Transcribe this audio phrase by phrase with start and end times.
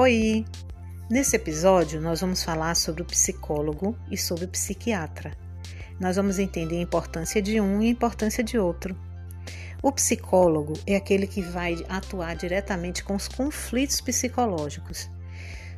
[0.00, 0.44] Oi!
[1.10, 5.36] Nesse episódio, nós vamos falar sobre o psicólogo e sobre o psiquiatra.
[5.98, 8.96] Nós vamos entender a importância de um e a importância de outro.
[9.82, 15.10] O psicólogo é aquele que vai atuar diretamente com os conflitos psicológicos.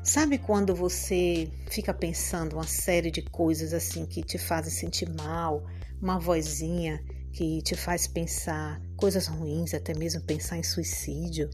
[0.02, 5.64] Sabe quando você fica pensando uma série de coisas assim que te fazem sentir mal,
[5.98, 7.02] uma vozinha
[7.32, 11.48] que te faz pensar coisas ruins, até mesmo pensar em suicídio?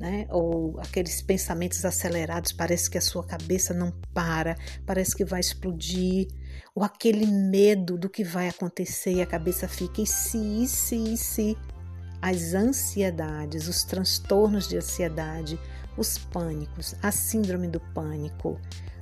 [0.00, 0.26] Né?
[0.30, 4.56] Ou aqueles pensamentos acelerados, parece que a sua cabeça não para,
[4.86, 6.26] parece que vai explodir,
[6.74, 10.96] ou aquele medo do que vai acontecer e a cabeça fica e se, e se,
[10.96, 11.58] e se.
[12.22, 15.60] As ansiedades, os transtornos de ansiedade,
[15.96, 18.58] os pânicos, a síndrome do pânico,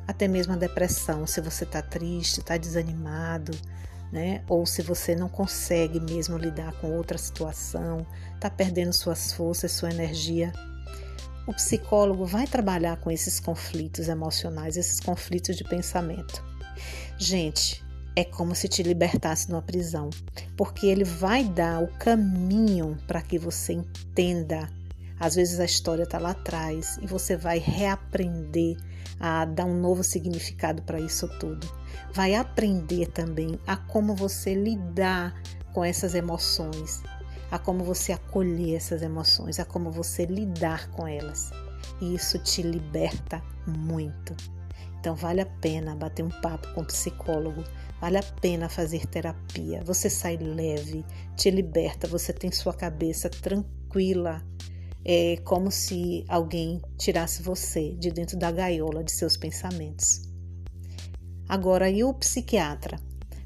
[0.06, 3.56] até mesmo a depressão, se você está triste, está desanimado,
[4.12, 4.42] né?
[4.48, 9.90] Ou se você não consegue mesmo lidar com outra situação, está perdendo suas forças, sua
[9.90, 10.52] energia,
[11.48, 16.44] o psicólogo vai trabalhar com esses conflitos emocionais, esses conflitos de pensamento.
[17.16, 17.82] Gente,
[18.14, 20.10] é como se te libertasse de uma prisão,
[20.58, 24.68] porque ele vai dar o caminho para que você entenda.
[25.18, 28.76] Às vezes a história está lá atrás e você vai reaprender
[29.18, 31.66] a dar um novo significado para isso tudo.
[32.12, 35.34] Vai aprender também a como você lidar
[35.72, 37.02] com essas emoções,
[37.50, 41.50] a como você acolher essas emoções, a como você lidar com elas.
[42.00, 44.34] E isso te liberta muito.
[45.00, 47.62] Então vale a pena bater um papo com um psicólogo,
[48.00, 49.82] vale a pena fazer terapia.
[49.84, 51.04] Você sai leve,
[51.36, 54.44] te liberta, você tem sua cabeça tranquila.
[55.04, 60.28] É como se alguém tirasse você de dentro da gaiola de seus pensamentos.
[61.48, 63.00] Agora, e o psiquiatra?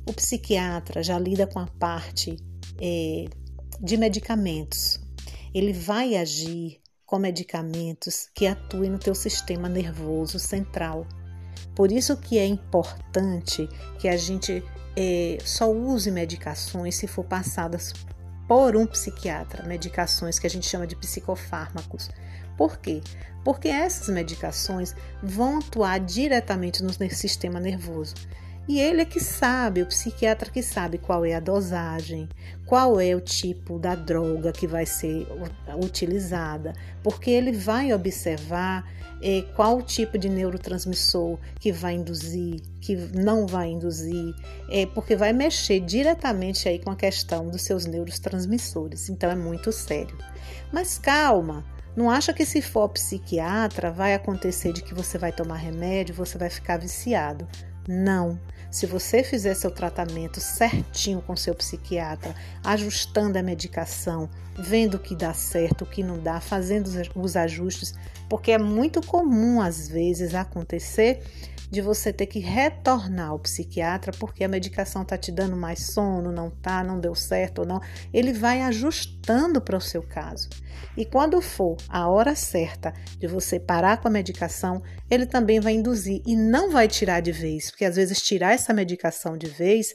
[0.09, 2.37] O psiquiatra já lida com a parte
[2.81, 3.27] é,
[3.83, 5.01] de medicamentos.
[5.53, 11.07] Ele vai agir com medicamentos que atuem no teu sistema nervoso central.
[11.75, 14.63] Por isso que é importante que a gente
[14.97, 17.93] é, só use medicações se for passadas
[18.47, 22.09] por um psiquiatra, medicações que a gente chama de psicofármacos.
[22.57, 23.01] Por quê?
[23.45, 28.15] Porque essas medicações vão atuar diretamente no sistema nervoso.
[28.69, 32.29] E ele é que sabe, o psiquiatra que sabe qual é a dosagem,
[32.65, 35.27] qual é o tipo da droga que vai ser
[35.83, 38.89] utilizada, porque ele vai observar
[39.21, 44.35] é, qual o tipo de neurotransmissor que vai induzir, que não vai induzir,
[44.69, 49.09] é, porque vai mexer diretamente aí com a questão dos seus neurotransmissores.
[49.09, 50.17] Então é muito sério.
[50.73, 55.57] Mas calma, não acha que se for psiquiatra vai acontecer de que você vai tomar
[55.57, 57.47] remédio, você vai ficar viciado.
[57.87, 58.39] Não.
[58.71, 62.35] Se você fizer seu tratamento certinho com seu psiquiatra,
[62.65, 67.95] ajustando a medicação, vendo o que dá certo, o que não dá, fazendo os ajustes,
[68.31, 71.23] porque é muito comum às vezes acontecer
[71.73, 76.31] de você ter que retornar ao psiquiatra porque a medicação está te dando mais sono,
[76.31, 77.81] não tá, não deu certo ou não.
[78.13, 80.51] Ele vai ajustando para o seu caso.
[80.95, 85.73] E quando for a hora certa de você parar com a medicação, ele também vai
[85.73, 89.95] induzir e não vai tirar de vez, porque às vezes tirar essa medicação de vez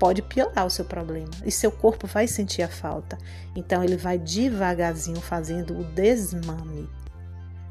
[0.00, 3.18] pode piorar o seu problema e seu corpo vai sentir a falta.
[3.54, 6.88] Então ele vai devagarzinho fazendo o desmame.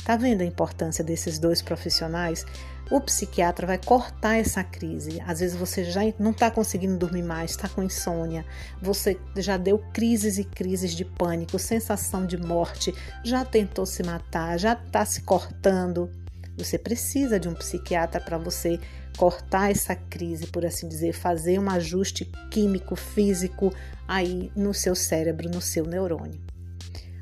[0.03, 2.45] Tá vendo a importância desses dois profissionais?
[2.91, 5.21] O psiquiatra vai cortar essa crise.
[5.25, 8.45] Às vezes você já não está conseguindo dormir mais, está com insônia,
[8.81, 12.93] você já deu crises e crises de pânico, sensação de morte,
[13.23, 16.11] já tentou se matar, já está se cortando.
[16.57, 18.79] Você precisa de um psiquiatra para você
[19.17, 23.73] cortar essa crise, por assim dizer, fazer um ajuste químico, físico
[24.05, 26.41] aí no seu cérebro, no seu neurônio.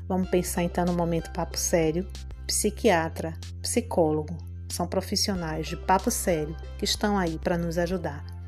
[0.08, 2.06] Vamos pensar então no momento papo sério.
[2.46, 4.36] Psiquiatra, psicólogo,
[4.68, 8.41] são profissionais de papo sério que estão aí para nos ajudar.